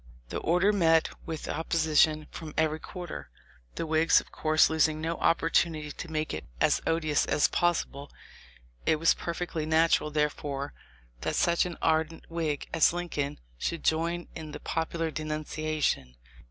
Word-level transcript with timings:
The 0.29 0.39
order 0.39 0.73
met 0.73 1.11
with 1.27 1.47
opposition 1.47 2.25
from 2.31 2.55
every 2.57 2.79
quarter— 2.79 3.29
the 3.75 3.85
Whigs 3.85 4.19
of 4.19 4.31
course 4.31 4.67
losing 4.67 4.99
no 4.99 5.17
opportunity 5.17 5.91
to 5.91 6.11
make 6.11 6.33
it 6.33 6.43
as 6.59 6.81
odious 6.87 7.27
as 7.27 7.47
possible. 7.47 8.09
It 8.87 8.95
was 8.95 9.13
perfectly 9.13 9.67
natural, 9.67 10.09
therefore, 10.09 10.73
that 11.19 11.35
such 11.35 11.67
an 11.67 11.77
ardent 11.83 12.25
Whig 12.31 12.67
as 12.73 12.93
Lincoln 12.93 13.39
should 13.59 13.83
join 13.83 14.27
in 14.33 14.53
the 14.53 14.59
popular 14.59 15.11
denunciation. 15.11 16.15